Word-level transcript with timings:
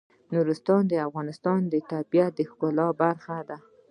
نورستان 0.33 0.81
د 0.87 0.93
افغانستان 1.07 1.59
د 1.67 1.75
طبیعت 1.91 2.31
د 2.35 2.41
ښکلا 2.49 2.87
برخه 3.01 3.37
ده. 3.49 3.57